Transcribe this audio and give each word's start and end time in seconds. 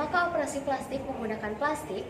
Apakah 0.00 0.32
operasi 0.32 0.64
plastik 0.64 1.04
menggunakan 1.04 1.60
plastik? 1.60 2.08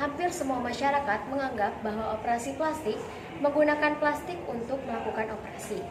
Hampir 0.00 0.32
semua 0.32 0.64
masyarakat 0.64 1.28
menganggap 1.28 1.76
bahwa 1.84 2.16
operasi 2.16 2.56
plastik 2.56 2.96
menggunakan 3.44 4.00
plastik 4.00 4.40
untuk 4.48 4.80
melakukan 4.88 5.36
operasi. 5.36 5.84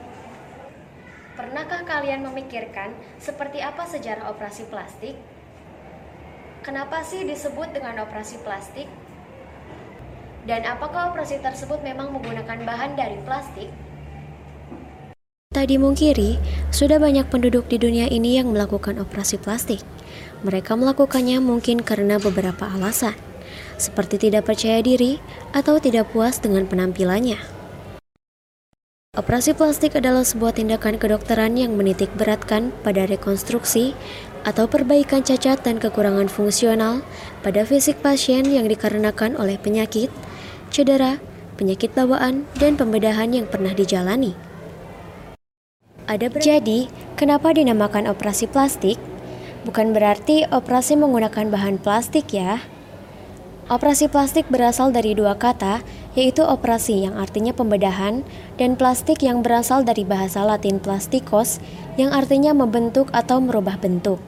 Pernahkah 1.37 1.85
kalian 1.85 2.25
memikirkan 2.25 2.89
seperti 3.21 3.61
apa 3.61 3.85
sejarah 3.85 4.33
operasi 4.33 4.65
plastik? 4.65 5.13
Kenapa 6.65 7.05
sih 7.05 7.21
disebut 7.21 7.69
dengan 7.69 8.01
operasi 8.01 8.41
plastik? 8.41 8.89
Dan 10.49 10.65
apakah 10.65 11.13
operasi 11.13 11.37
tersebut 11.37 11.85
memang 11.85 12.17
menggunakan 12.17 12.65
bahan 12.65 12.97
dari 12.97 13.21
plastik? 13.21 13.69
Tak 15.53 15.69
dimungkiri, 15.69 16.41
sudah 16.73 16.97
banyak 16.97 17.29
penduduk 17.29 17.69
di 17.69 17.77
dunia 17.77 18.09
ini 18.09 18.41
yang 18.41 18.49
melakukan 18.49 18.97
operasi 18.97 19.37
plastik. 19.37 19.85
Mereka 20.41 20.73
melakukannya 20.73 21.37
mungkin 21.45 21.85
karena 21.85 22.17
beberapa 22.17 22.65
alasan, 22.73 23.13
seperti 23.77 24.17
tidak 24.17 24.49
percaya 24.49 24.81
diri 24.81 25.21
atau 25.53 25.77
tidak 25.77 26.09
puas 26.09 26.41
dengan 26.41 26.65
penampilannya. 26.65 27.37
Operasi 29.13 29.53
plastik 29.53 29.93
adalah 29.93 30.25
sebuah 30.25 30.57
tindakan 30.57 30.97
kedokteran 30.97 31.53
yang 31.53 31.77
menitik 31.77 32.09
beratkan 32.17 32.73
pada 32.81 33.05
rekonstruksi 33.05 33.93
atau 34.49 34.65
perbaikan 34.65 35.21
cacat 35.21 35.61
dan 35.61 35.77
kekurangan 35.77 36.33
fungsional 36.33 37.05
pada 37.45 37.61
fisik 37.61 38.01
pasien 38.01 38.49
yang 38.49 38.65
dikarenakan 38.65 39.37
oleh 39.37 39.61
penyakit, 39.61 40.09
cedera, 40.73 41.21
penyakit 41.61 41.93
bawaan, 41.93 42.49
dan 42.57 42.73
pembedahan 42.73 43.37
yang 43.37 43.45
pernah 43.45 43.77
dijalani. 43.77 44.33
Ada 46.03 46.27
Jadi, 46.27 46.91
kenapa 47.15 47.55
dinamakan 47.55 48.11
operasi 48.11 48.51
plastik? 48.51 48.99
Bukan 49.63 49.95
berarti 49.95 50.43
operasi 50.51 50.99
menggunakan 50.99 51.47
bahan 51.47 51.79
plastik 51.79 52.35
ya. 52.35 52.59
Operasi 53.71 54.11
plastik 54.11 54.43
berasal 54.51 54.91
dari 54.91 55.15
dua 55.15 55.39
kata, 55.39 55.79
yaitu 56.19 56.43
operasi 56.43 57.07
yang 57.07 57.15
artinya 57.15 57.55
pembedahan 57.55 58.27
dan 58.59 58.75
plastik 58.75 59.23
yang 59.23 59.39
berasal 59.39 59.87
dari 59.87 60.03
bahasa 60.03 60.43
Latin 60.43 60.83
plastikos 60.83 61.63
yang 61.95 62.11
artinya 62.11 62.51
membentuk 62.51 63.07
atau 63.15 63.39
merubah 63.39 63.79
bentuk. 63.79 64.19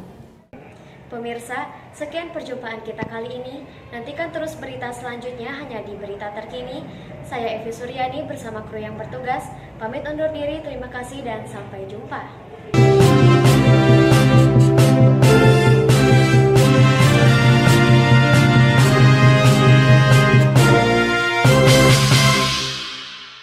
Pemirsa, 1.15 1.71
sekian 1.95 2.35
perjumpaan 2.35 2.83
kita 2.83 3.07
kali 3.07 3.39
ini. 3.39 3.63
Nantikan 3.95 4.35
terus 4.35 4.51
berita 4.59 4.91
selanjutnya 4.91 5.47
hanya 5.47 5.79
di 5.79 5.95
Berita 5.95 6.35
Terkini. 6.35 6.83
Saya 7.23 7.55
Evi 7.55 7.71
Suryani 7.71 8.27
bersama 8.27 8.67
kru 8.67 8.83
yang 8.83 8.99
bertugas. 8.99 9.47
Pamit 9.79 10.03
undur 10.03 10.27
diri, 10.35 10.59
terima 10.59 10.91
kasih 10.91 11.23
dan 11.23 11.47
sampai 11.47 11.87
jumpa. 11.87 12.19